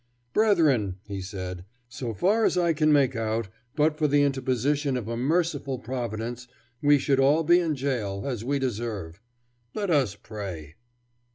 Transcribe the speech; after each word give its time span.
"Brethren," 0.33 0.95
he 1.07 1.21
said, 1.21 1.63
"so 1.87 2.11
far 2.11 2.43
as 2.43 2.57
I 2.57 2.73
can 2.73 2.91
make 2.91 3.15
out, 3.15 3.49
but 3.75 3.99
for 3.99 4.07
the 4.07 4.23
interposition 4.23 4.97
of 4.97 5.07
a 5.07 5.15
merciful 5.15 5.77
Providence 5.77 6.47
we 6.81 6.97
should 6.97 7.19
all 7.19 7.43
be 7.43 7.59
in 7.59 7.75
jail, 7.75 8.23
as 8.25 8.43
we 8.43 8.57
deserve. 8.57 9.21
Let 9.75 9.91
us 9.91 10.15
pray!" 10.15 10.73